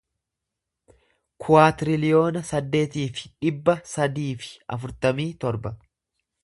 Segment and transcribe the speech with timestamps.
[1.43, 5.79] kuwaatiriliyoona saddeetii fi dhibba sadii fi afurtamii torba